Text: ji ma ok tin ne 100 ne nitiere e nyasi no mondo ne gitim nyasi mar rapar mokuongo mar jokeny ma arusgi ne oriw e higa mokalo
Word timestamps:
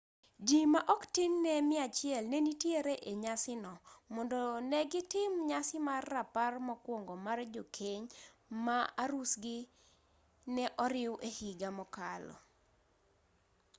ji 0.47 0.59
ma 0.73 0.79
ok 0.93 1.03
tin 1.15 1.31
ne 1.43 1.53
100 1.71 2.17
ne 2.31 2.37
nitiere 2.47 2.95
e 3.11 3.11
nyasi 3.23 3.53
no 3.63 3.73
mondo 4.13 4.39
ne 4.69 4.79
gitim 4.91 5.31
nyasi 5.49 5.77
mar 5.87 6.01
rapar 6.13 6.53
mokuongo 6.67 7.13
mar 7.25 7.39
jokeny 7.53 8.05
ma 8.65 8.77
arusgi 9.03 9.57
ne 10.55 10.65
oriw 10.85 11.13
e 11.27 11.29
higa 11.37 11.69
mokalo 11.77 12.35